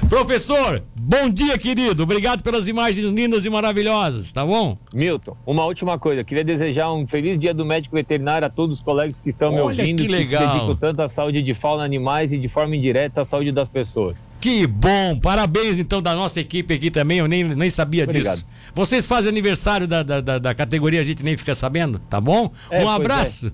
Professor, 0.10 0.82
bom 0.96 1.30
dia, 1.30 1.58
querido. 1.58 2.04
Obrigado 2.04 2.42
pelas 2.42 2.70
imagens 2.70 3.10
lindas 3.10 3.44
e 3.44 3.50
maravilhosas, 3.50 4.32
tá 4.32 4.46
bom? 4.46 4.78
Milton, 4.94 5.36
uma 5.46 5.66
última 5.66 6.00
coisa. 6.00 6.24
Queria 6.24 6.46
desejar 6.46 6.94
um 6.94 7.06
feliz 7.06 7.38
dia 7.38 7.54
do 7.54 7.66
médico 7.66 7.94
veterinário 7.94 8.48
a 8.48 8.50
todos 8.50 8.78
os 8.78 8.84
colegas 8.84 9.20
que 9.20 9.30
estão 9.30 9.50
me 9.50 9.60
Olha 9.60 9.82
ouvindo, 9.82 9.98
que 9.98 10.04
se 10.04 10.08
legal. 10.10 10.48
dedicam 10.54 10.76
tanto 10.78 11.02
à 11.02 11.10
saúde 11.10 11.42
de 11.42 11.54
fauna 11.54 11.84
animais 11.84 12.32
e 12.32 12.38
de 12.38 12.48
forma 12.48 12.74
indireta 12.76 13.24
à 13.24 13.26
saúde 13.26 13.52
das 13.52 13.68
pessoas. 13.68 14.16
Que 14.48 14.66
bom. 14.66 15.20
Parabéns, 15.20 15.78
então, 15.78 16.02
da 16.02 16.16
nossa 16.16 16.40
equipe 16.40 16.74
aqui 16.74 16.90
também. 16.90 17.18
Eu 17.18 17.28
nem, 17.28 17.44
nem 17.44 17.70
sabia 17.70 18.06
Obrigado. 18.06 18.36
disso. 18.36 18.48
Vocês 18.74 19.06
fazem 19.06 19.28
aniversário 19.28 19.86
da, 19.86 20.02
da, 20.04 20.22
da, 20.22 20.40
da 20.40 20.54
categoria, 20.54 21.02
a 21.02 21.04
gente 21.04 21.22
nem 21.22 21.36
fica 21.36 21.54
sabendo, 21.54 22.00
tá 22.00 22.22
bom? 22.22 22.50
É, 22.72 22.82
um 22.82 22.90
é. 22.90 22.96
abraço. 22.96 23.52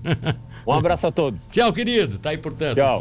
Um 0.64 0.72
abraço 0.72 1.08
a 1.08 1.10
todos. 1.10 1.48
Tchau, 1.52 1.72
querido. 1.72 2.16
Tá 2.18 2.30
aí, 2.30 2.38
portanto. 2.38 2.78
Tchau. 2.78 2.98